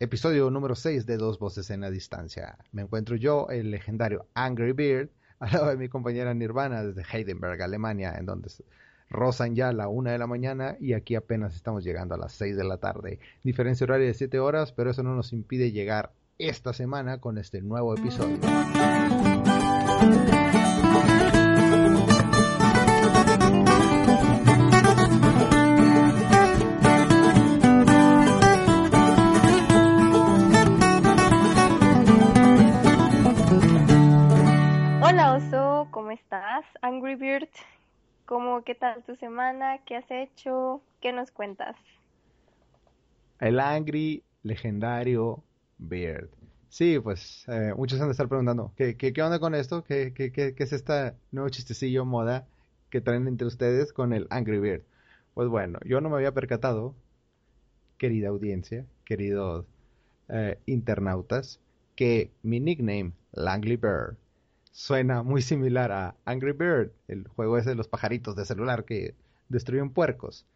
[0.00, 2.56] episodio número 6 de Dos Voces en la Distancia.
[2.72, 7.60] Me encuentro yo, el legendario Angry Beard, al lado de mi compañera Nirvana desde Heidelberg,
[7.62, 8.48] Alemania, en donde
[9.10, 12.56] rozan ya la una de la mañana y aquí apenas estamos llegando a las 6
[12.56, 13.18] de la tarde.
[13.44, 17.60] Diferencia horaria de 7 horas, pero eso no nos impide llegar esta semana con este
[17.60, 18.38] nuevo episodio.
[38.80, 39.78] Tal tu semana?
[39.84, 40.82] ¿Qué has hecho?
[41.00, 41.76] ¿Qué nos cuentas?
[43.40, 45.44] El Angry legendario
[45.78, 46.30] Beard.
[46.68, 49.82] Sí, pues eh, muchos han de estar preguntando, ¿qué, qué, qué onda con esto?
[49.84, 52.46] ¿Qué, qué, qué, qué es esta nuevo chistecillo moda
[52.90, 54.82] que traen entre ustedes con el Angry Beard?
[55.34, 56.94] Pues bueno, yo no me había percatado,
[57.98, 59.66] querida audiencia, queridos
[60.28, 61.60] eh, internautas,
[61.96, 64.16] que mi nickname, Langley Bird,
[64.70, 69.14] suena muy similar a Angry Bird, el juego ese de los pajaritos de celular que
[69.48, 70.46] destruyen puercos.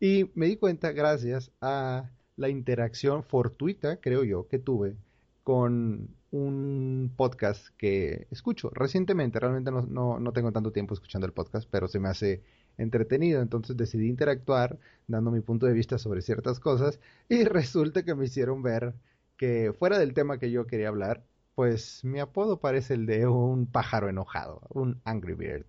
[0.00, 4.96] Y me di cuenta gracias a la interacción fortuita, creo yo, que tuve
[5.42, 9.40] con un podcast que escucho recientemente.
[9.40, 12.42] Realmente no, no, no, tengo tanto tiempo escuchando el podcast, pero se me hace
[12.76, 13.42] entretenido.
[13.42, 18.26] Entonces decidí interactuar dando mi punto de vista sobre ciertas cosas y resulta que me
[18.26, 18.94] hicieron ver
[19.36, 21.24] que fuera del tema que yo quería hablar,
[21.58, 25.66] pues mi apodo parece el de un pájaro enojado, un Angry Bird.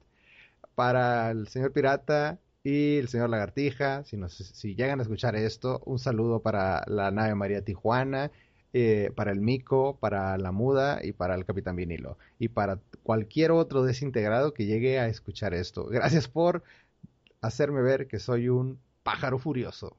[0.76, 5.98] Para el señor pirata y el señor lagartija, si, si llegan a escuchar esto, un
[5.98, 8.30] saludo para la nave María Tijuana,
[8.72, 12.20] eh, para el Mico, para la Muda y para el Capitán Vinilo.
[12.38, 15.86] Y para cualquier otro desintegrado que llegue a escuchar esto.
[15.88, 16.62] Gracias por
[17.42, 19.98] hacerme ver que soy un pájaro furioso.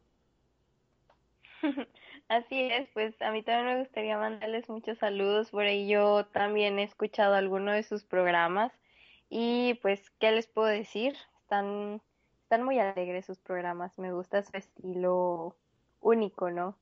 [2.31, 6.79] Así es, pues a mí también me gustaría mandarles muchos saludos, por ahí yo también
[6.79, 8.71] he escuchado alguno de sus programas
[9.29, 11.17] y pues, ¿qué les puedo decir?
[11.43, 12.01] Están,
[12.45, 15.57] están muy alegres sus programas, me gusta su estilo
[16.01, 16.77] único, ¿no?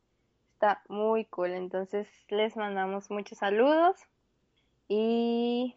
[0.53, 3.97] Está muy cool, entonces les mandamos muchos saludos
[4.87, 5.77] y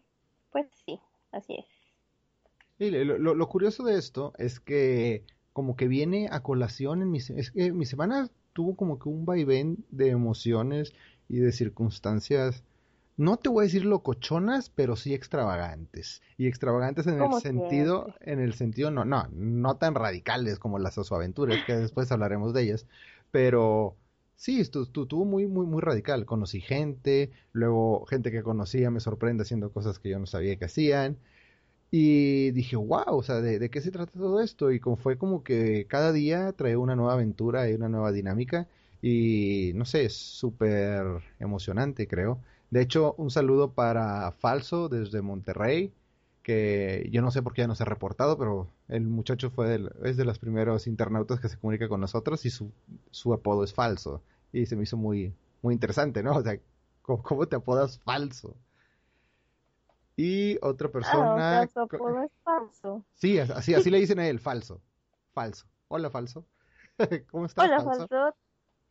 [0.50, 1.66] pues sí, así es.
[2.78, 7.52] Y lo, curioso de esto es que como que viene a colación en mis, es
[7.52, 10.92] que mi semana tuvo como que un vaivén de emociones
[11.28, 12.64] y de circunstancias,
[13.16, 16.22] no te voy a decir locochonas, pero sí extravagantes.
[16.36, 18.32] Y extravagantes en el sentido, siempre?
[18.32, 22.62] en el sentido, no, no, no tan radicales como las osoaventuras, que después hablaremos de
[22.62, 22.86] ellas,
[23.30, 23.96] pero
[24.34, 26.26] sí, estuvo muy, muy, muy radical.
[26.26, 30.64] Conocí gente, luego gente que conocía me sorprende haciendo cosas que yo no sabía que
[30.64, 31.16] hacían.
[31.94, 34.72] Y dije, wow, o sea, ¿de, ¿de, qué se trata todo esto?
[34.72, 38.66] Y como fue como que cada día trae una nueva aventura y una nueva dinámica.
[39.02, 42.40] Y no sé, es súper emocionante, creo.
[42.70, 45.92] De hecho, un saludo para Falso desde Monterrey,
[46.42, 49.78] que yo no sé por qué ya no se ha reportado, pero el muchacho fue
[50.04, 52.72] es de los primeros internautas que se comunica con nosotros y su,
[53.10, 54.22] su apodo es Falso.
[54.50, 56.36] Y se me hizo muy, muy interesante, ¿no?
[56.36, 56.58] O sea,
[57.02, 58.56] ¿cómo, cómo te apodas Falso?
[60.24, 61.62] Y otra persona.
[61.62, 63.04] Ah, o apodo es falso.
[63.12, 64.80] Sí, así, así le dicen a él, falso.
[65.32, 65.66] Falso.
[65.88, 66.46] Hola, falso.
[67.32, 67.64] ¿Cómo estás?
[67.66, 68.06] Hola, falso?
[68.06, 68.36] falso.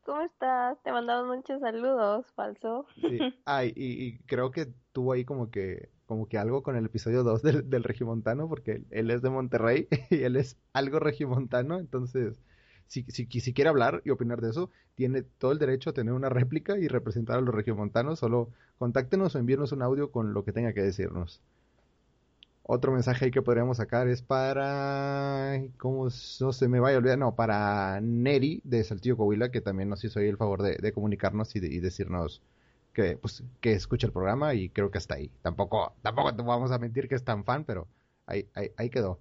[0.04, 0.78] ¿Cómo estás?
[0.84, 2.86] Te mandamos muchos saludos, falso.
[2.96, 3.18] Sí.
[3.46, 7.24] Ah, y, y, creo que tuvo ahí como que, como que algo con el episodio
[7.24, 11.80] 2 del, del Regimontano, porque él, él, es de Monterrey y él es algo regimontano,
[11.80, 12.42] entonces
[12.88, 13.04] si,
[13.54, 16.88] quiere hablar y opinar de eso, tiene todo el derecho a tener una réplica y
[16.88, 18.20] representar a los regiomontanos.
[18.20, 21.42] Solo contáctenos o envíenos un audio con lo que tenga que decirnos.
[22.64, 25.62] Otro mensaje ahí que podríamos sacar es para.
[25.78, 27.18] ¿Cómo no se me vaya a olvidar?
[27.18, 31.56] No, para Neri de Saltillo Coahuila, que también nos hizo ahí el favor de, comunicarnos
[31.56, 32.42] y, de, decirnos
[32.94, 35.32] que, pues, que escucha el programa y creo que hasta ahí.
[35.42, 37.88] Tampoco, tampoco te vamos a mentir que es tan fan, pero
[38.26, 39.20] ahí, ahí, ahí quedó.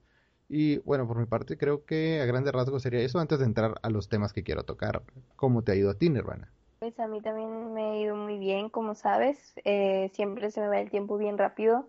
[0.53, 3.79] Y bueno, por mi parte creo que a grandes rasgos sería eso antes de entrar
[3.83, 5.05] a los temas que quiero tocar.
[5.37, 6.53] ¿Cómo te ha ido a ti, Nirvana?
[6.81, 9.55] Pues a mí también me ha ido muy bien, como sabes.
[9.65, 11.89] Eh, siempre se me va el tiempo bien rápido.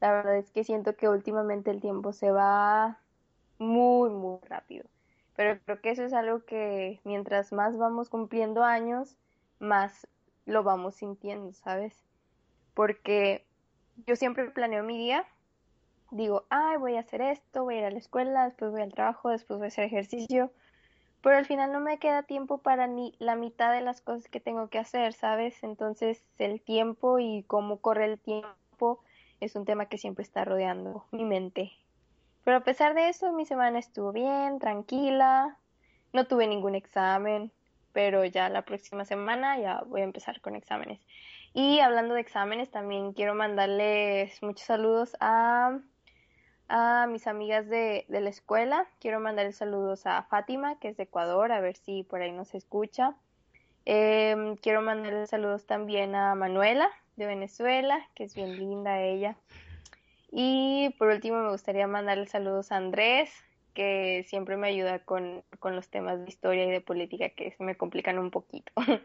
[0.00, 2.98] La verdad es que siento que últimamente el tiempo se va
[3.58, 4.86] muy, muy rápido.
[5.36, 9.18] Pero creo que eso es algo que mientras más vamos cumpliendo años,
[9.58, 10.08] más
[10.46, 12.02] lo vamos sintiendo, ¿sabes?
[12.72, 13.44] Porque
[14.06, 15.26] yo siempre planeo mi día
[16.10, 18.92] digo, ay, voy a hacer esto, voy a ir a la escuela, después voy al
[18.92, 20.50] trabajo, después voy a hacer ejercicio,
[21.22, 24.40] pero al final no me queda tiempo para ni la mitad de las cosas que
[24.40, 25.62] tengo que hacer, ¿sabes?
[25.62, 29.00] Entonces el tiempo y cómo corre el tiempo
[29.40, 31.72] es un tema que siempre está rodeando mi mente.
[32.44, 35.58] Pero a pesar de eso, mi semana estuvo bien, tranquila,
[36.12, 37.52] no tuve ningún examen,
[37.92, 41.00] pero ya la próxima semana ya voy a empezar con exámenes.
[41.52, 45.78] Y hablando de exámenes, también quiero mandarles muchos saludos a,
[46.70, 48.86] a mis amigas de, de, la escuela.
[49.00, 52.54] Quiero mandarles saludos a Fátima, que es de Ecuador, a ver si por ahí nos
[52.54, 53.16] escucha.
[53.86, 59.36] Eh, quiero mandarles saludos también a Manuela, de Venezuela, que es bien linda ella.
[60.30, 63.32] Y por último me gustaría mandarle saludos a Andrés,
[63.74, 67.64] que siempre me ayuda con, con, los temas de historia y de política que se
[67.64, 68.72] me complican un poquito.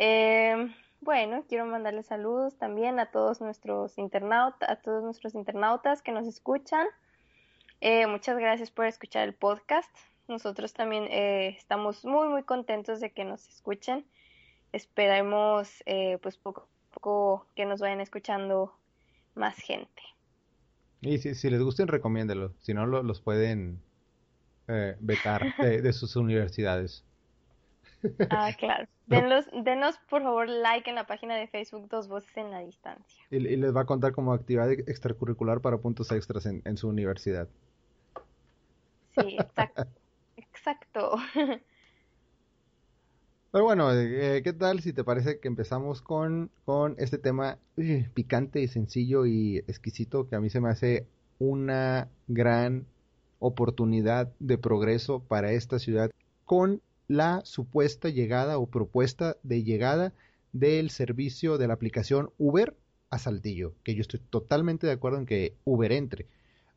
[0.00, 0.74] eh,
[1.06, 6.26] bueno, quiero mandarle saludos también a todos nuestros internautas, a todos nuestros internautas que nos
[6.26, 6.86] escuchan.
[7.80, 9.88] Eh, muchas gracias por escuchar el podcast.
[10.26, 14.04] Nosotros también eh, estamos muy muy contentos de que nos escuchen.
[14.72, 18.76] Esperemos eh, pues poco a poco que nos vayan escuchando
[19.36, 20.02] más gente.
[21.02, 22.52] Y si, si les gusten, recomiéndelo.
[22.58, 23.80] Si no, lo, los pueden
[24.66, 27.04] eh, vetar de, de, sus universidades.
[28.30, 28.86] Ah, claro.
[29.06, 33.22] Denlos, denos, por favor, like en la página de Facebook Dos Voces en la Distancia.
[33.30, 36.88] Y, y les va a contar como actividad extracurricular para puntos extras en, en su
[36.88, 37.48] universidad.
[39.14, 39.86] Sí, exacto.
[40.36, 41.16] exacto.
[43.52, 48.06] Pero bueno, eh, ¿qué tal si te parece que empezamos con, con este tema eh,
[48.12, 51.06] picante y sencillo y exquisito que a mí se me hace
[51.38, 52.86] una gran
[53.38, 56.10] oportunidad de progreso para esta ciudad
[56.44, 60.12] con la supuesta llegada o propuesta de llegada
[60.52, 62.76] del servicio de la aplicación Uber
[63.10, 66.26] a Saltillo, que yo estoy totalmente de acuerdo en que Uber entre.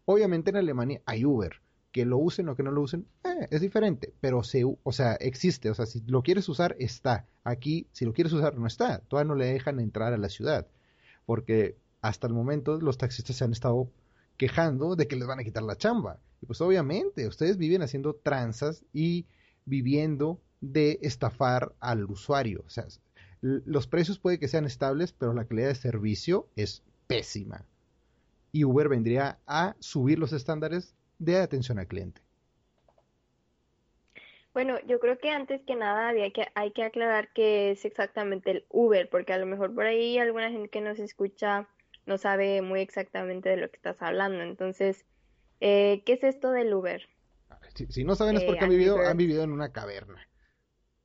[0.06, 1.62] Obviamente en Alemania hay Uber,
[1.92, 5.14] que lo usen o que no lo usen, eh, es diferente, pero se, o sea,
[5.14, 7.26] existe, o sea, si lo quieres usar, está.
[7.44, 9.00] Aquí, si lo quieres usar, no está.
[9.08, 10.68] Todavía no le dejan entrar a la ciudad,
[11.26, 13.90] porque hasta el momento los taxistas se han estado
[14.38, 16.20] quejando de que les van a quitar la chamba.
[16.42, 19.26] Y pues obviamente, ustedes viven haciendo tranzas y
[19.70, 22.64] viviendo de estafar al usuario.
[22.66, 22.86] O sea,
[23.42, 27.66] los precios puede que sean estables, pero la calidad de servicio es pésima.
[28.52, 32.22] Y Uber vendría a subir los estándares de atención al cliente.
[34.54, 38.52] Bueno, yo creo que antes que nada había que, hay que aclarar qué es exactamente
[38.52, 41.70] el Uber, porque a lo mejor por ahí alguna gente que nos escucha
[42.08, 44.42] no sabe muy exactamente de lo que estás hablando.
[44.42, 45.06] Entonces,
[45.62, 47.08] eh, ¿qué es esto del Uber?
[47.80, 50.28] Si, si no saben es porque eh, han, vivido, han vivido en una caverna.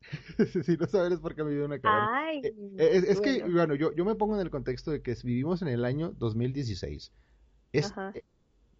[0.64, 2.18] si no saben es porque han vivido en una caverna.
[2.18, 3.22] Ay, eh, es, es bueno.
[3.22, 6.10] que, bueno, yo, yo me pongo en el contexto de que vivimos en el año
[6.18, 7.12] 2016.
[7.72, 7.94] Es,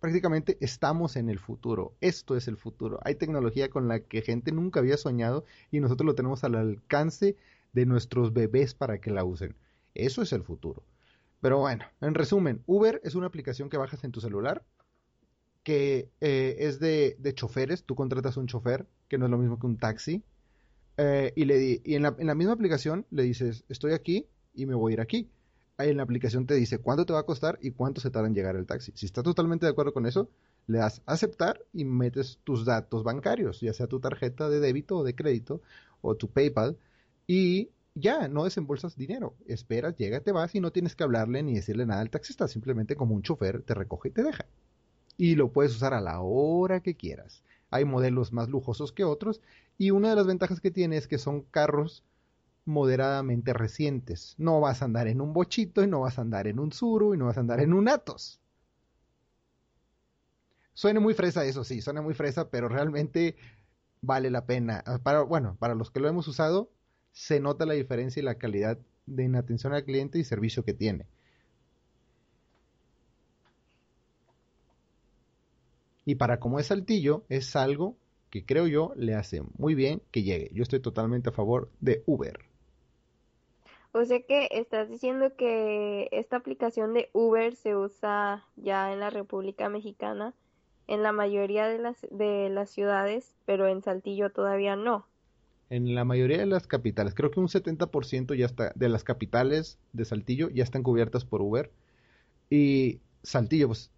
[0.00, 1.94] prácticamente estamos en el futuro.
[2.00, 2.99] Esto es el futuro.
[3.05, 7.37] Hay tecnología con la que gente nunca había soñado y nosotros lo tenemos al alcance
[7.75, 9.55] de nuestros bebés para que la usen.
[9.94, 10.82] Eso es el futuro.
[11.40, 14.64] Pero bueno, en resumen, Uber es una aplicación que bajas en tu celular
[15.64, 17.82] que eh, es de, de, choferes.
[17.84, 20.22] Tú contratas un chofer, que no es lo mismo que un taxi.
[20.96, 24.66] Eh, y le y en, la, en la misma aplicación le dices, estoy aquí y
[24.66, 25.28] me voy a ir aquí
[25.78, 28.34] en la aplicación te dice cuánto te va a costar y cuánto se tarda en
[28.34, 28.93] llegar el taxi.
[28.94, 30.28] Si estás totalmente de acuerdo con eso,
[30.66, 35.05] le das aceptar y metes tus datos bancarios, ya sea tu tarjeta de débito o
[35.05, 35.61] de crédito
[36.00, 36.76] o tu PayPal
[37.26, 39.34] y ya no desembolsas dinero.
[39.46, 42.96] Esperas, llega, te vas y no tienes que hablarle ni decirle nada al taxista, simplemente
[42.96, 44.46] como un chofer te recoge y te deja.
[45.16, 47.43] Y lo puedes usar a la hora que quieras.
[47.70, 49.40] Hay modelos más lujosos que otros
[49.78, 52.05] y una de las ventajas que tiene es que son carros
[52.64, 54.34] moderadamente recientes.
[54.38, 57.14] No vas a andar en un bochito y no vas a andar en un suru
[57.14, 58.40] y no vas a andar en un atos.
[60.73, 63.37] Suena muy fresa eso, sí, suena muy fresa, pero realmente
[64.00, 64.83] vale la pena.
[64.87, 66.71] Ah, para, bueno, para los que lo hemos usado,
[67.12, 71.06] se nota la diferencia y la calidad de atención al cliente y servicio que tiene.
[76.04, 77.96] Y para como es Saltillo, es algo
[78.30, 80.50] que creo yo le hace muy bien que llegue.
[80.52, 82.38] Yo estoy totalmente a favor de Uber.
[83.92, 89.11] O sea que estás diciendo que esta aplicación de Uber se usa ya en la
[89.11, 90.34] República Mexicana,
[90.88, 95.06] en la mayoría de las, de las ciudades, pero en Saltillo todavía no.
[95.70, 99.78] En la mayoría de las capitales, creo que un 70% ya está, de las capitales
[99.92, 101.70] de Saltillo ya están cubiertas por Uber.
[102.50, 103.92] Y Saltillo, pues,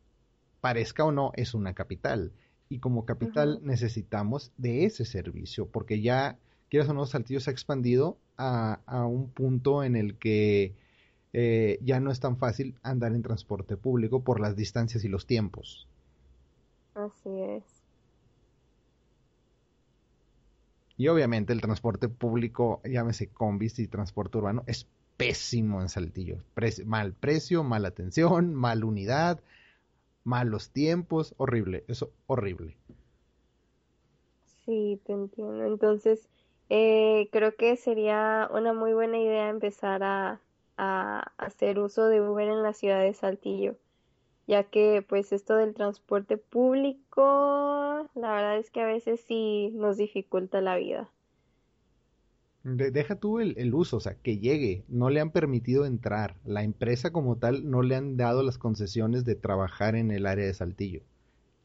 [0.66, 2.32] parezca o no, es una capital.
[2.68, 3.62] Y como capital uh -huh.
[3.62, 9.06] necesitamos de ese servicio, porque ya quieras o no, Saltillo se ha expandido a, a
[9.06, 10.75] un punto en el que
[11.32, 15.25] eh, ya no es tan fácil andar en transporte público por las distancias y los
[15.25, 15.87] tiempos.
[16.94, 17.62] Así es.
[20.96, 26.38] Y obviamente el transporte público, llámese combis y transporte urbano, es pésimo en Saltillo.
[26.54, 29.38] Pre mal precio, mala atención, mal unidad,
[30.26, 32.76] malos tiempos, horrible, eso horrible.
[34.64, 35.64] Sí, te entiendo.
[35.64, 36.28] Entonces,
[36.68, 40.40] Eh, creo que sería una muy buena idea empezar a,
[40.76, 43.76] a hacer uso de Uber en la ciudad de Saltillo,
[44.49, 47.23] ya que pues esto del transporte público,
[48.14, 51.12] la verdad es que a veces sí nos dificulta la vida.
[52.66, 56.64] Deja tú el, el uso, o sea, que llegue, no le han permitido entrar, la
[56.64, 60.54] empresa como tal no le han dado las concesiones de trabajar en el área de
[60.54, 61.02] Saltillo.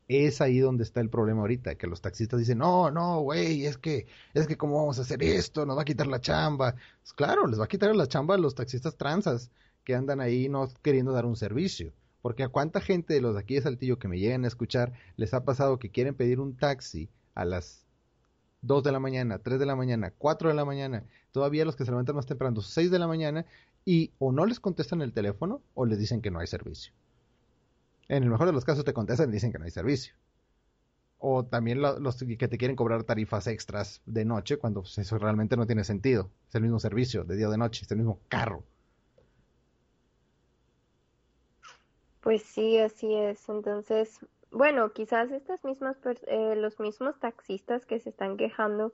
[0.07, 3.77] Es ahí donde está el problema ahorita, que los taxistas dicen, no, no, güey, es
[3.77, 6.75] que, es que cómo vamos a hacer esto, nos va a quitar la chamba.
[7.01, 9.49] Pues claro, les va a quitar la chamba a los taxistas transas
[9.83, 11.93] que andan ahí no queriendo dar un servicio.
[12.21, 14.93] Porque a cuánta gente de los de aquí de Saltillo que me llegan a escuchar
[15.15, 17.80] les ha pasado que quieren pedir un taxi a las
[18.61, 21.85] 2 de la mañana, 3 de la mañana, 4 de la mañana, todavía los que
[21.85, 23.45] se levantan más temprano, 6 de la mañana,
[23.85, 26.93] y o no les contestan el teléfono o les dicen que no hay servicio.
[28.07, 30.13] En el mejor de los casos te contestan y dicen que no hay servicio.
[31.17, 35.55] O también los que te quieren cobrar tarifas extras de noche cuando pues, eso realmente
[35.55, 36.29] no tiene sentido.
[36.49, 38.63] Es el mismo servicio de día o de noche, es el mismo carro.
[42.21, 43.47] Pues sí, así es.
[43.49, 44.19] Entonces,
[44.51, 48.93] bueno, quizás estas mismas eh, los mismos taxistas que se están quejando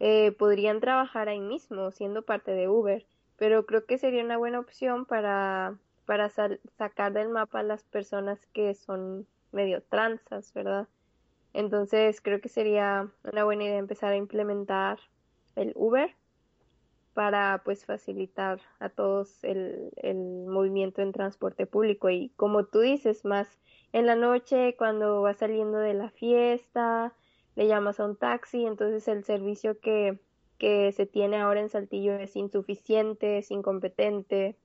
[0.00, 4.60] eh, podrían trabajar ahí mismo, siendo parte de Uber, pero creo que sería una buena
[4.60, 5.78] opción para
[6.08, 10.88] para sacar del mapa a las personas que son medio transas, ¿verdad?
[11.52, 14.98] Entonces creo que sería una buena idea empezar a implementar
[15.54, 16.14] el Uber
[17.18, 20.14] para pues facilitar a todos el, el
[20.46, 23.58] movimiento en transporte público y como tú dices, más
[23.92, 27.12] en la noche cuando vas saliendo de la fiesta,
[27.56, 30.20] le llamas a un taxi, entonces el servicio que,
[30.58, 34.56] que se tiene ahora en Saltillo es insuficiente, es incompetente,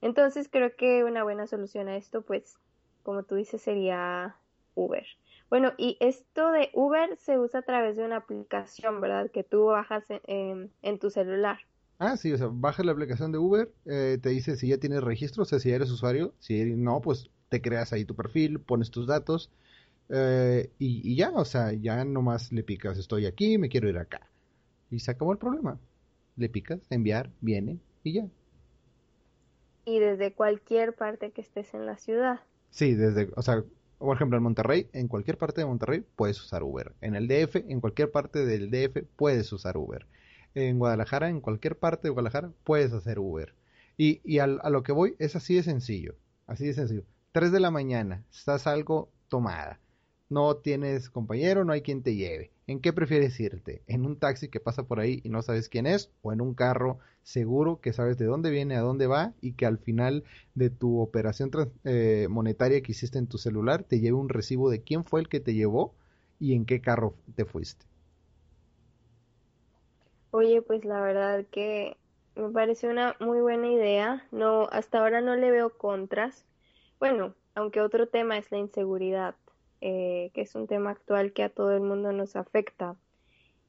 [0.00, 2.58] entonces creo que una buena solución a esto, pues,
[3.04, 4.34] como tú dices, sería
[4.74, 5.06] Uber.
[5.50, 9.30] Bueno, y esto de Uber se usa a través de una aplicación, ¿verdad?
[9.30, 11.58] Que tú bajas en, tu celular.
[11.98, 15.02] Ah, sí, o sea, bajas la aplicación de Uber, eh, te dice si ya tienes
[15.02, 18.90] registro, o sea, si eres usuario, si no, pues te creas ahí tu perfil, pones
[18.90, 19.50] tus datos
[20.10, 23.98] eh, y, y, ya, o sea, ya nomás le picas, estoy aquí, me quiero ir
[23.98, 24.28] acá.
[24.90, 25.78] Y se acabó el problema.
[26.36, 28.28] Le picas, enviar, viene y ya
[29.88, 32.40] y desde cualquier parte que estés en la ciudad.
[32.70, 33.64] Sí, desde, o sea,
[33.98, 36.94] por ejemplo, en Monterrey, en cualquier parte de Monterrey puedes usar Uber.
[37.00, 40.06] En el DF, en cualquier parte del DF puedes usar Uber.
[40.54, 43.54] En Guadalajara, en cualquier parte de Guadalajara puedes hacer Uber.
[43.96, 46.14] Y, y a lo que voy es así de sencillo.
[46.46, 47.04] Así de sencillo.
[47.32, 49.80] 3 de la mañana, estás algo tomada.
[50.28, 52.52] No tienes compañero, no hay quien te lleve.
[52.68, 53.82] ¿En qué prefieres irte?
[53.88, 56.12] ¿En un taxi que pasa por ahí y no sabes quién es?
[56.22, 59.66] ¿O en un carro seguro que sabes de dónde viene, a dónde va y que
[59.66, 60.22] al final
[60.54, 61.50] de tu operación
[61.84, 65.28] eh, monetaria que hiciste en tu celular te lleve un recibo de quién fue el
[65.28, 65.94] que te llevó
[66.38, 67.86] y en qué carro te fuiste?
[70.30, 71.96] Oye, pues la verdad que
[72.34, 74.26] me parece una muy buena idea.
[74.30, 76.46] No, hasta ahora no le veo contras.
[77.00, 79.36] Bueno, aunque otro tema es la inseguridad
[79.80, 82.96] eh, que es un tema actual que a todo el mundo nos afecta.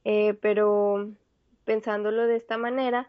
[0.03, 1.11] Eh, pero
[1.65, 3.07] pensándolo de esta manera,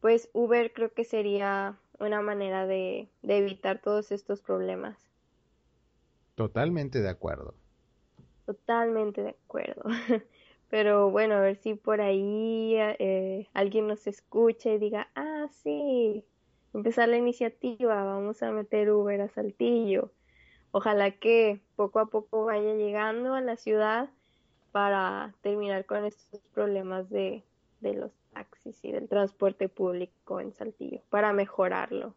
[0.00, 4.98] pues Uber creo que sería una manera de, evitar todos estos problemas.
[6.34, 7.54] Totalmente de acuerdo.
[8.46, 9.82] Totalmente de acuerdo.
[10.70, 16.24] Pero bueno, a ver si por ahí eh, alguien nos escucha y diga, ah, sí,
[16.74, 20.10] empezar la iniciativa, vamos a meter Uber a Saltillo
[20.72, 24.10] ojalá que poco a poco vaya llegando a la ciudad
[24.72, 27.44] para terminar con estos problemas de,
[27.80, 32.14] los taxis y del transporte público en Saltillo, para mejorarlo.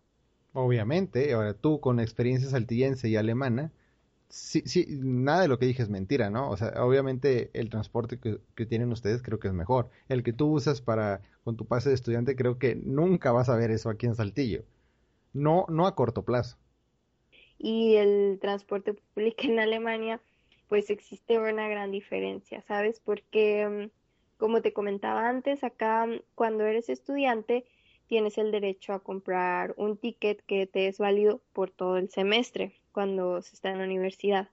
[0.53, 3.71] Obviamente, ahora tú con experiencia saltillense y alemana,
[4.27, 6.49] sí, sí, nada de lo que dije es mentira, ¿no?
[6.49, 9.89] O sea, obviamente el transporte que, que, tienen ustedes creo que es mejor.
[10.09, 13.55] El que tú usas para con tu pase de estudiante creo que nunca vas a
[13.55, 14.65] ver eso aquí en Saltillo.
[15.31, 16.57] No, no a corto plazo
[17.61, 20.19] y el transporte público en Alemania,
[20.67, 22.99] pues existe una gran diferencia, ¿sabes?
[22.99, 27.65] Porque, mm, como te comentaba antes, acá mm, cuando eres estudiante
[28.07, 32.73] tienes el derecho a comprar un ticket que te es válido por todo el semestre
[32.91, 34.49] cuando se está en la universidad.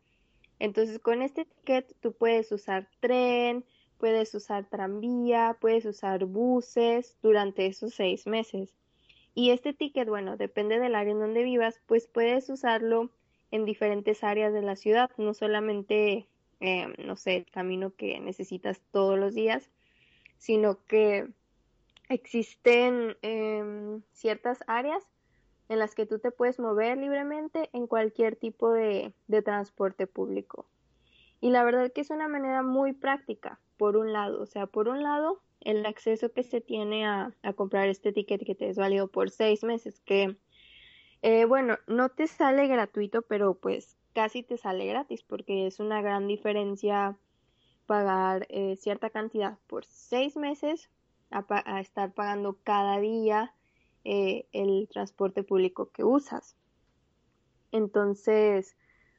[0.59, 3.65] Entonces, con este ticket tú puedes usar tren,
[3.99, 8.78] puedes usar tranvía, puedes usar buses durante esos seis meses.
[9.39, 13.09] Y este ticket, bueno, depende del área en donde vivas, pues puedes usarlo
[13.53, 16.27] en diferentes áreas de la ciudad, no solamente,
[16.59, 19.71] eh, no sé, el camino que necesitas todos los días,
[20.39, 21.29] sino que
[22.09, 25.05] existen em, ciertas áreas
[25.69, 29.13] en las que tú te puedes mover libremente en cualquier tipo de
[29.45, 30.67] transporte público.
[31.41, 34.43] Y la verdad que es una manera muy práctica, por un lado.
[34.43, 38.55] O sea, por un lado, el acceso que se tiene a, comprar este ticket que
[38.55, 40.37] te es válido por seis meses, que
[41.23, 46.01] eh, bueno, no te sale gratuito, pero pues casi te sale gratis porque es una
[46.01, 47.17] gran diferencia
[47.87, 50.91] pagar eh, cierta cantidad por seis meses
[51.31, 53.55] a, estar pagando cada día
[54.05, 56.57] eh, el transporte público que usas.
[57.73, 58.77] Entonces,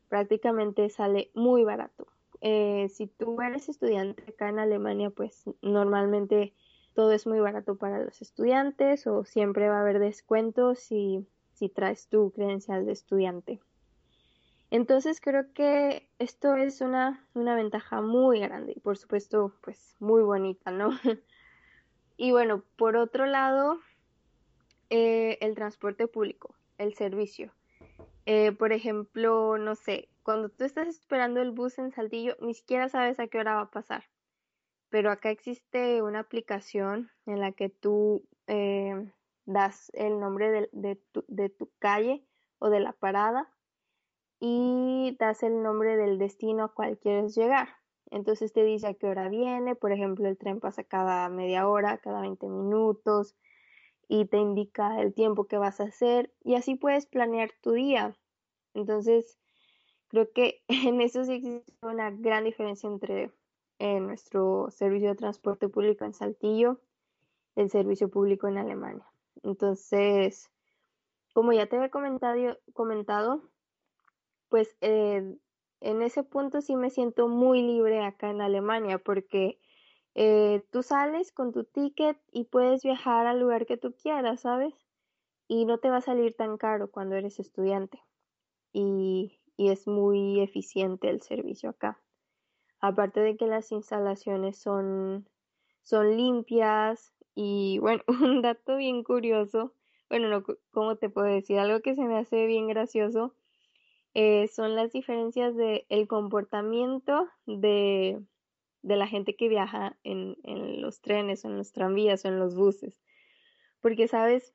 [0.09, 2.07] prácticamente sale muy barato.
[2.41, 6.53] Eh, si tú eres estudiante acá en Alemania, pues normalmente
[6.93, 11.69] todo es muy barato para los estudiantes o siempre va a haber descuentos si, si
[11.69, 13.59] traes tu credencial de estudiante.
[14.71, 20.21] Entonces creo que esto es una, una ventaja muy grande y por supuesto pues muy
[20.21, 20.91] bonita, ¿no?
[22.17, 23.79] y bueno, por otro lado,
[24.89, 27.51] eh, el transporte público, el servicio.
[28.31, 32.87] Eh, por ejemplo, no sé, cuando tú estás esperando el bus en Saltillo, ni siquiera
[32.87, 34.03] sabes a qué hora va a pasar.
[34.89, 39.11] Pero acá existe una aplicación en la que tú eh,
[39.45, 42.23] das el nombre de, tu, de tu calle
[42.59, 43.51] o de la parada
[44.39, 47.69] y das el nombre del destino a cual quieres llegar.
[48.11, 51.97] Entonces te dice a qué hora viene, por ejemplo, el tren pasa cada media hora,
[51.97, 53.35] cada 20 minutos
[54.09, 58.17] y te indica el tiempo que vas a hacer y así puedes planear tu día.
[58.73, 59.39] Entonces,
[60.09, 63.31] creo que en eso sí existe una gran diferencia entre
[63.77, 66.81] eh, nuestro servicio de transporte público en Saltillo
[67.55, 69.05] y el servicio público en Alemania.
[69.43, 70.49] Entonces,
[71.33, 73.43] como ya te había comentado, comentado
[74.49, 75.37] pues eh,
[75.81, 79.59] en ese punto sí me siento muy libre acá en Alemania porque
[80.15, 84.73] eh, tú sales con tu ticket y puedes viajar al lugar que tú quieras, ¿sabes?
[85.47, 87.99] Y no te va a salir tan caro cuando eres estudiante.
[88.73, 92.01] Y, es muy eficiente el servicio acá.
[92.79, 95.27] Aparte de que las instalaciones son,
[95.81, 99.73] son limpias y bueno, un dato bien curioso,
[100.09, 101.59] bueno, no, ¿cómo te puedo decir?
[101.59, 103.35] Algo que se me hace bien gracioso
[104.13, 108.21] eh, son las diferencias de el comportamiento de,
[108.81, 112.39] de la gente que viaja en, en los trenes, o en los tranvías, o en
[112.39, 113.01] los buses.
[113.81, 114.53] Porque, ¿sabes?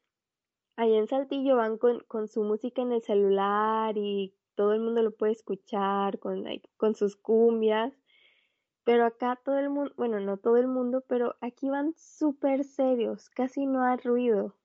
[0.76, 5.02] Allá en Saltillo van con, con su música en el celular y todo el mundo
[5.02, 6.44] lo puede escuchar con,
[6.76, 7.92] con sus cumbias.
[8.84, 13.30] Pero acá todo el mundo, bueno, no todo el mundo, pero aquí van súper serios,
[13.30, 14.56] casi no hay ruido.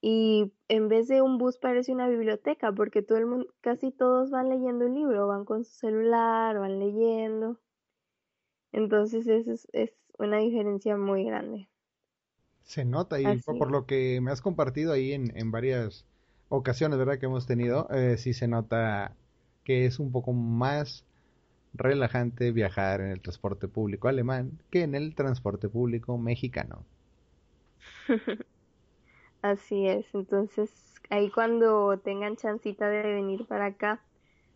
[0.00, 4.30] Y en vez de un bus parece una biblioteca, porque todo el mundo, casi todos
[4.30, 7.60] van leyendo un libro, van con su celular, van leyendo.
[8.72, 11.68] Entonces eso es, una diferencia muy grande.
[12.64, 16.06] Se nota y por lo que me has compartido ahí en, en varias
[16.48, 17.18] ocasiones, ¿verdad?
[17.18, 19.16] Que hemos tenido, eh, sí se nota
[19.64, 21.04] que es un poco más
[21.74, 26.84] relajante viajar en el transporte público alemán que en el transporte público mexicano.
[29.42, 30.70] Así es, entonces
[31.10, 34.00] ahí cuando tengan chancita de venir para acá,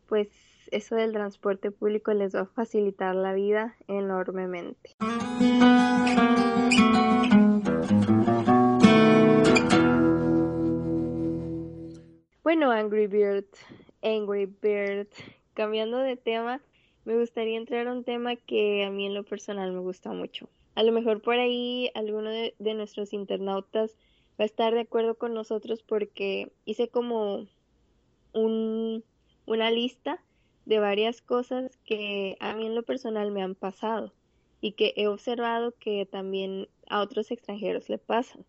[0.09, 0.29] pues
[0.71, 4.91] eso del transporte público les va a facilitar la vida enormemente.
[12.43, 13.47] Bueno, Angry Bird,
[14.03, 15.09] Angry Bird,
[15.55, 16.61] cambiando de tema,
[17.05, 20.49] me gustaría entrar a un tema que a mí en lo personal me gusta mucho.
[20.75, 23.97] A lo mejor por ahí alguno de, de nuestros internautas
[24.39, 27.47] va a estar de acuerdo con nosotros porque hice como
[28.33, 29.05] un,
[29.47, 30.21] una lista
[30.67, 34.13] de varias cosas que a mí en lo personal me han pasado
[34.61, 38.45] y que he observado que también a otros extranjeros le pasan.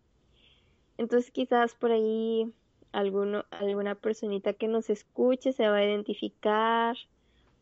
[0.98, 2.52] Entonces quizás por ahí
[2.92, 6.96] alguno, alguna personita que nos escuche se va a identificar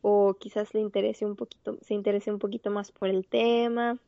[0.00, 3.98] o quizás le interese un poquito, se interese un poquito más por el tema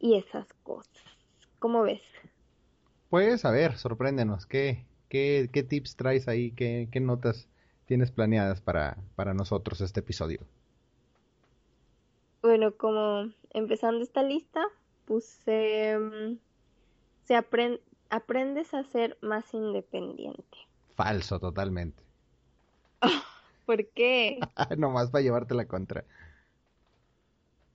[0.00, 1.04] y esas cosas.
[1.60, 2.02] ¿Cómo ves?
[3.08, 6.50] Pues a ver, sorpréndenos, ¿qué, qué, qué tips traes ahí?
[6.50, 7.48] ¿Qué, qué notas
[7.86, 10.40] tienes planeadas para, para osotros este episodio?
[12.42, 14.62] Bueno, como empezando esta lista,
[15.06, 15.98] puse...
[15.98, 16.38] Mm,
[17.24, 20.58] se aprendes a ser más independiente.
[20.94, 22.02] Falso, totalmente.
[23.66, 24.38] ¿Por qué?
[24.78, 26.04] Nomás para llevarte la contra.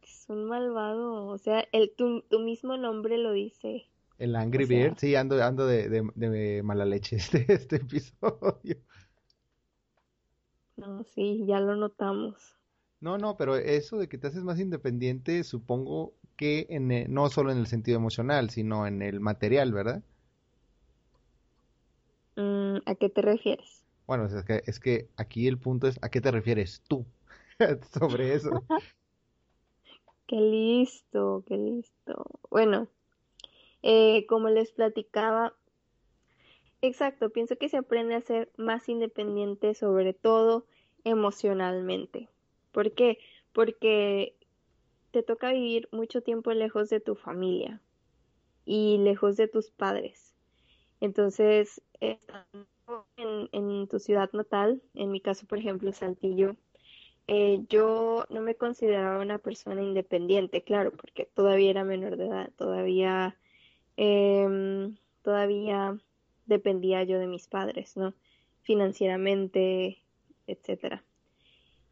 [0.01, 3.85] Es un malvado, o sea, el, tu, tu mismo nombre lo dice.
[4.17, 8.77] El Angry Bird, sí, ando, ando de, de, mala leche este, este episodio.
[10.81, 12.55] No, sí, ya lo notamos.
[12.99, 17.29] No, no, pero eso de que te haces más independiente, supongo que en e, no
[17.29, 20.03] solo en el sentido emocional, sino en el material, ¿verdad?
[22.35, 23.83] Mm, ¿A qué te refieres?
[24.07, 27.05] Bueno, es que, es que aquí el punto es, ¿a qué te refieres tú
[27.99, 28.49] sobre eso?
[30.27, 32.25] Qué listo, qué listo.
[32.49, 32.87] Bueno,
[33.83, 35.53] eh, como les platicaba,
[36.81, 40.65] exacto, pienso que se aprende a ser más independiente, sobre todo
[41.03, 42.29] emocionalmente.
[42.71, 43.19] ¿Por qué?
[43.53, 44.35] Porque
[45.11, 47.81] te toca vivir mucho tiempo lejos de tu familia
[48.65, 50.33] y lejos de tus padres.
[50.99, 52.67] Entonces, estando
[53.17, 56.55] en, en tu ciudad natal, en mi caso, por ejemplo, Saltillo,
[57.27, 62.51] eh, yo no me consideraba una persona independiente, claro, porque todavía era menor de edad,
[62.57, 63.37] todavía,
[63.95, 65.97] em, todavía
[66.45, 68.13] dependía yo de mis padres, ¿no?
[68.63, 70.03] Financieramente,
[70.47, 71.03] etcétera.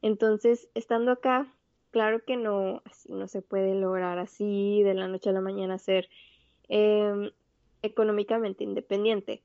[0.02, 1.54] Entonces, estando acá,
[1.92, 6.10] claro que no, no se puede lograr así de la noche a la mañana ser
[6.68, 7.32] em,
[7.82, 9.42] económicamente independiente,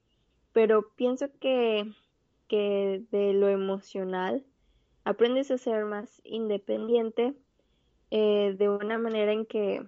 [0.53, 1.91] pero pienso que,
[2.49, 4.45] que de lo emocional
[5.05, 7.35] aprendes a ser más independiente
[8.11, 9.85] eh, de una manera en que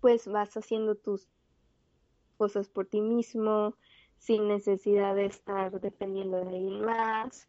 [0.00, 1.28] pues vas haciendo tus
[2.36, 3.74] cosas por ti mismo
[4.16, 7.48] sin necesidad de estar dependiendo de alguien más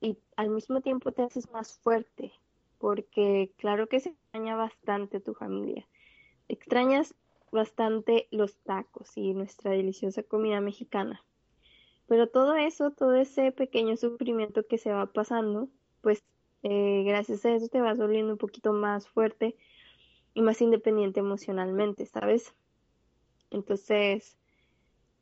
[0.00, 2.32] y al mismo tiempo te haces más fuerte
[2.78, 5.86] porque claro que se extraña bastante tu familia
[6.48, 7.14] extrañas
[7.50, 11.24] bastante los tacos y nuestra deliciosa comida mexicana
[12.06, 15.68] pero todo eso, todo ese pequeño sufrimiento que se va pasando,
[16.02, 16.24] pues
[16.62, 19.56] eh, gracias a eso te vas volviendo un poquito más fuerte
[20.34, 22.54] y más independiente emocionalmente, ¿sabes?
[23.50, 24.38] Entonces,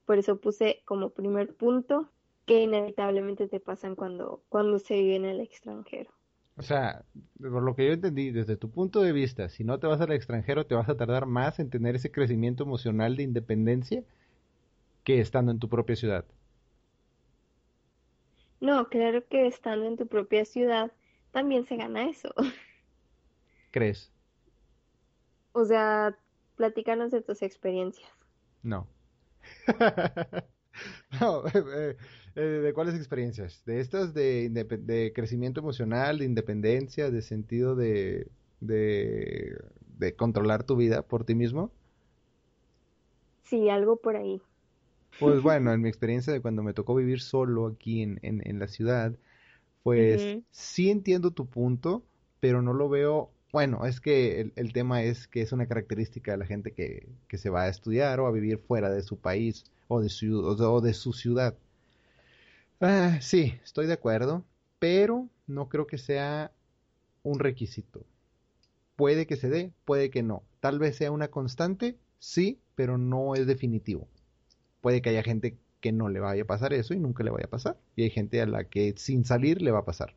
[0.04, 2.10] por eso puse como primer punto
[2.46, 6.10] que inevitablemente te pasan cuando, cuando se vive en el extranjero.
[6.56, 7.04] O sea,
[7.40, 10.12] por lo que yo entendí, desde tu punto de vista, si no te vas al
[10.12, 14.04] extranjero, te vas a tardar más en tener ese crecimiento emocional de independencia
[15.02, 16.24] que estando en tu propia ciudad.
[18.60, 20.92] No, claro que estando en tu propia ciudad
[21.32, 22.32] también se gana eso.
[23.72, 24.12] ¿Crees?
[25.52, 26.16] O sea,
[26.56, 28.08] platícanos de tus experiencias.
[28.62, 28.86] No.
[31.20, 31.96] no, eh,
[32.36, 33.62] eh, ¿de cuáles experiencias?
[33.64, 38.28] ¿De estas de, de, crecimiento emocional, de independencia, de sentido de,
[38.60, 39.56] de,
[39.98, 41.70] de controlar tu vida por ti mismo?
[43.42, 44.40] Sí, algo por ahí.
[45.20, 48.68] Pues bueno, en mi experiencia de cuando me tocó vivir solo aquí en, en, la
[48.68, 49.14] ciudad,
[49.82, 52.02] pues sí entiendo tu punto,
[52.40, 53.30] pero no lo veo.
[53.52, 57.06] Bueno, es que el, el, tema es que es una característica de la gente que,
[57.28, 60.38] que, se va a estudiar o a vivir fuera de su país o de su,
[60.40, 61.54] o de su ciudad.
[62.80, 64.44] Ah, sí, estoy de acuerdo,
[64.78, 66.52] pero no creo que sea
[67.22, 68.04] un requisito.
[68.96, 70.42] Puede que se dé, puede que no.
[70.60, 74.08] Tal vez sea una constante, sí, pero no es definitivo
[74.84, 77.46] puede que haya gente que no le vaya a pasar eso y nunca le vaya
[77.46, 77.78] a pasar.
[77.96, 80.12] Y hay gente a la que sin salir le va a pasar.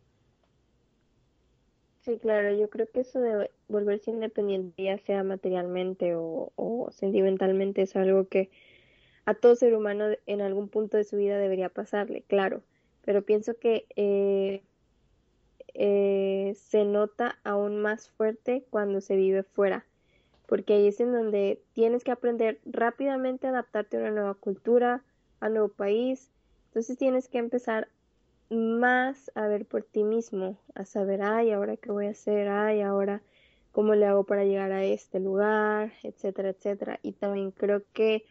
[2.01, 7.95] Sí, claro, yo creo que eso de volverse independiente, ya sea materialmente o, sentimentalmente, es
[7.95, 8.49] algo que
[9.27, 12.63] a todo ser humano en algún punto de su vida debería pasarle, claro.
[13.05, 14.63] Pero pienso que eh,
[15.75, 19.85] eh, se nota aún más fuerte cuando se vive fuera
[20.47, 25.03] porque ahí es en donde tienes que aprender rápidamente a adaptarte a una nueva cultura,
[25.41, 26.31] a un nuevo país.
[26.67, 27.89] Entonces tienes que empezar
[28.49, 32.81] más a ver por ti mismo, a saber, ay, ahora qué voy a hacer, ay,
[32.81, 33.21] ahora
[33.73, 36.99] cómo le hago para llegar a este lugar, etcétera, etcétera.
[37.03, 38.23] Y también creo que,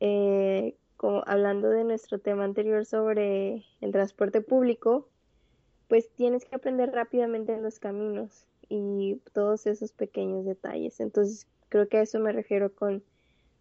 [0.00, 5.08] eh, como hablando de nuestro tema anterior sobre el transporte público,
[5.88, 11.00] pues tienes que aprender rápidamente en los caminos y todos esos pequeños detalles.
[11.00, 13.02] Entonces, Creo que a eso me refiero con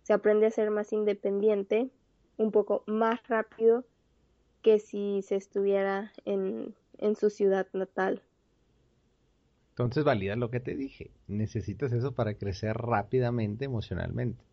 [0.03, 1.89] se aprende a ser más independiente,
[2.37, 3.83] un poco más rápido
[4.61, 8.21] que si se estuviera en, en su ciudad natal.
[9.71, 11.09] Entonces valida lo que te dije.
[11.27, 14.43] Necesitas eso para crecer rápidamente emocionalmente.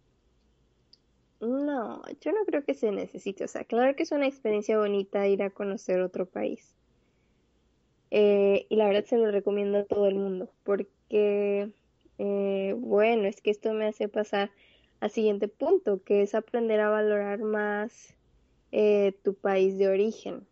[1.42, 3.44] No, yo no creo que se necesite.
[3.44, 6.74] O sea, claro que es una experiencia bonita ir a conocer otro país.
[8.10, 11.72] Eh, y la verdad se lo recomiendo a todo el mundo porque
[12.18, 14.52] eh, bueno, es que esto me hace pasar
[15.00, 18.14] al siguiente punto, que es aprender a valorar más
[18.70, 20.46] eh, tu país de origen.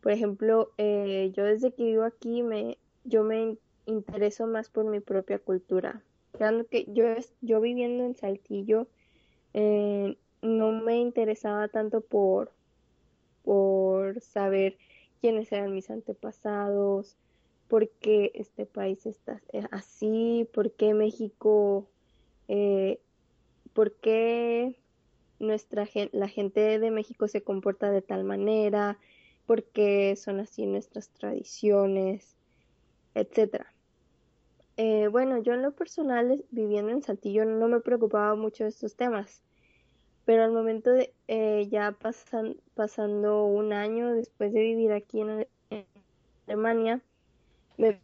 [0.00, 5.00] Por ejemplo, eh, yo desde que vivo aquí me, yo me intereso más por mi
[5.00, 6.04] propia cultura.
[6.30, 7.04] Claro que yo,
[7.40, 8.86] yo viviendo en Saltillo
[10.42, 12.52] no me interesaba tanto por,
[13.42, 14.76] por saber
[15.20, 17.16] quiénes eran mis antepasados,
[17.68, 19.40] por qué este país está
[19.70, 21.88] así, por qué México,
[22.48, 23.00] eh,
[23.72, 24.76] por qué
[25.38, 28.98] nuestra la gente de México se comporta de tal manera,
[29.46, 32.36] por qué son así nuestras tradiciones,
[33.14, 33.75] etcétera.
[34.78, 38.94] Eh, bueno, yo en lo personal, viviendo en Saltillo, no me preocupaba mucho de estos
[38.94, 39.42] temas,
[40.26, 45.46] pero al momento de eh, ya pasan, pasando un año después de vivir aquí en,
[46.46, 47.00] Alemania,
[47.78, 48.00] me,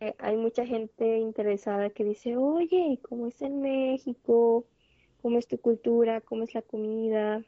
[0.00, 4.64] eh, hay mucha gente interesada que dice, oye, ¿cómo es en México?
[5.22, 6.20] ¿Cómo es tu cultura?
[6.20, 7.42] ¿Cómo es la comida?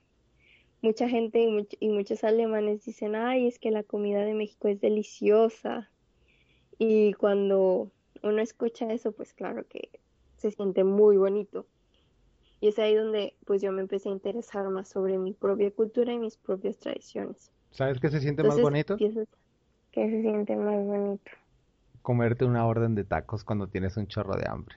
[0.83, 4.81] Mucha gente y, y muchos alemanes dicen, ay, es que la comida de México es
[4.81, 5.91] deliciosa.
[6.79, 7.91] Y cuando
[8.23, 9.91] uno escucha eso, pues claro que
[10.37, 11.67] se siente muy bonito.
[12.61, 16.13] Y es ahí donde pues yo me empecé a interesar más sobre mi propia cultura
[16.13, 17.53] y mis propias tradiciones.
[17.71, 18.97] ¿Sabes qué se siente más bonito?
[18.97, 19.13] ¿Qué
[19.93, 21.31] se siente más bonito?
[22.03, 24.77] Comerte una orden de tacos cuando tienes un chorro de hambre.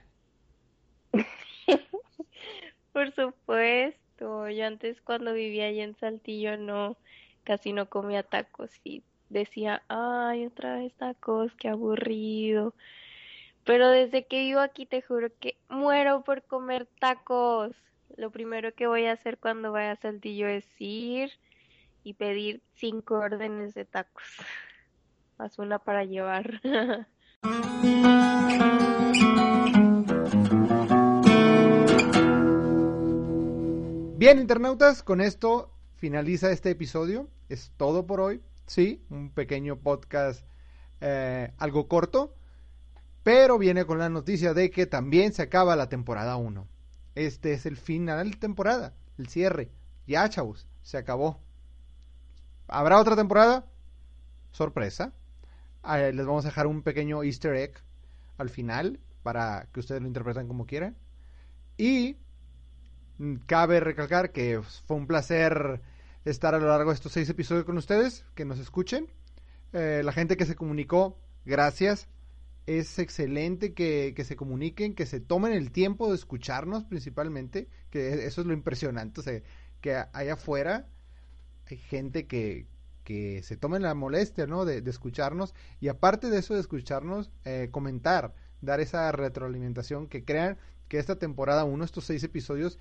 [2.92, 4.48] Por supuesto.
[4.48, 6.96] Yo antes cuando vivía allí en Saltillo no,
[7.42, 12.74] casi no comía tacos y decía, ay, otra vez tacos, qué aburrido.
[13.64, 17.76] Pero desde que vivo aquí te juro que muero por comer tacos.
[18.16, 21.30] Lo primero que voy a hacer cuando vaya a Saltillo es ir
[22.02, 24.24] y pedir cinco órdenes de tacos.
[25.38, 26.60] Más una para llevar.
[34.16, 37.28] Bien, internautas, con esto finaliza este episodio.
[37.48, 38.40] Es todo por hoy.
[38.66, 40.46] Sí, un pequeño podcast
[41.00, 42.34] eh, algo corto
[43.22, 46.66] pero viene con la noticia de que también se acaba la temporada 1.
[47.14, 49.70] Este es el final de temporada, el cierre.
[50.06, 51.40] Ya, chavos, se acabó.
[52.66, 53.66] ¿Habrá otra temporada?
[54.50, 55.12] Sorpresa.
[55.82, 57.74] Ah, les vamos a dejar un pequeño easter egg
[58.38, 60.96] al final para que ustedes lo interpreten como quieran.
[61.76, 62.16] Y
[63.46, 65.80] cabe recalcar que fue un placer
[66.24, 69.08] estar a lo largo de estos seis episodios con ustedes, que nos escuchen.
[69.72, 72.08] Eh, la gente que se comunicó, gracias
[72.66, 78.40] es excelente que, se comuniquen, que se tomen el tiempo de escucharnos principalmente, que eso
[78.40, 79.42] es lo impresionante, o sea,
[79.80, 80.86] que allá afuera
[81.66, 82.66] hay gente que,
[83.04, 84.64] que se tomen la molestia, ¿no?
[84.64, 90.58] De, escucharnos y aparte de eso de escucharnos, eh, comentar, dar esa retroalimentación, que crean
[90.88, 92.78] que esta temporada uno, estos seis episodios,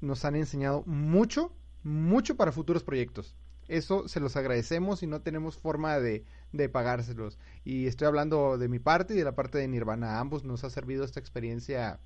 [0.00, 3.36] nos han enseñado mucho, mucho para futuros proyectos.
[3.68, 7.38] Eso se los agradecemos y no tenemos forma de, de pagárselos.
[7.64, 10.18] Y estoy hablando de mi parte y de la parte de Nirvana.
[10.18, 12.00] ambos nos ha servido esta experiencia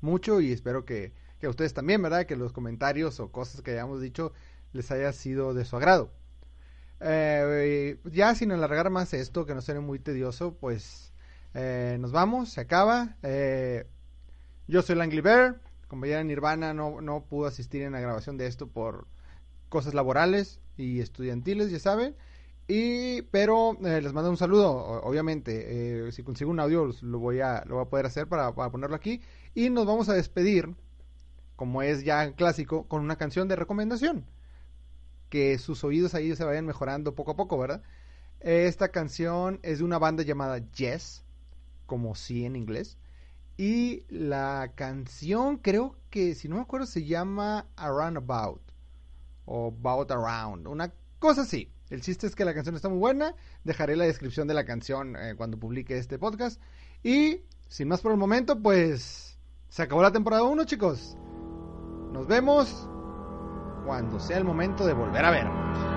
[0.00, 2.26] mucho y espero que, que a ustedes también, ¿verdad?
[2.26, 4.32] Que los comentarios o cosas que hayamos dicho
[4.72, 6.12] les haya sido de su agrado.
[7.00, 11.12] Eh, ya sin alargar más esto, que no sea muy tedioso, pues
[11.54, 13.16] eh, nos vamos, se acaba.
[13.22, 13.86] Eh,
[14.66, 18.68] yo soy Langley Bear, compañera Nirvana no, no pudo asistir en la grabación de esto
[18.68, 19.06] por
[19.68, 22.16] cosas laborales y estudiantiles, ya saben.
[22.70, 24.70] Y, pero eh, les mando un saludo,
[25.02, 26.06] obviamente.
[26.08, 28.94] Eh, si consigo un audio lo voy a, lo voy a poder hacer para, ponerlo
[28.94, 29.22] aquí.
[29.54, 30.74] Y nos vamos a despedir,
[31.56, 34.26] como es ya clásico, con una canción de recomendación.
[35.30, 37.82] Que sus oídos ahí se vayan mejorando poco a poco, ¿verdad?
[38.40, 41.24] Esta canción es de una banda llamada Yes,
[41.86, 42.98] como sí en inglés.
[43.56, 48.67] Y la canción creo que, si no me acuerdo, se llama Around About.
[49.48, 50.66] O About Around.
[50.66, 51.70] Una cosa así.
[51.90, 53.34] El chiste es que la canción está muy buena.
[53.64, 56.60] Dejaré la descripción de la canción eh, cuando publique este podcast.
[57.02, 61.16] Y sin más por el momento, pues se acabó la temporada 1, chicos.
[62.12, 62.88] Nos vemos
[63.86, 65.87] cuando sea el momento de volver a vernos.